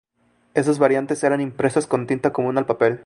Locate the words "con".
1.85-2.07